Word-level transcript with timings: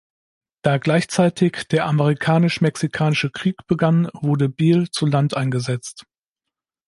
Da 0.63 0.79
gleichzeitig 0.79 1.67
der 1.69 1.85
Amerikanisch-mexikanische 1.85 3.29
Krieg 3.29 3.55
begann, 3.67 4.09
wurde 4.13 4.49
Beale 4.49 4.89
zu 4.89 5.05
Land 5.05 5.37
eingesetzt. 5.37 6.05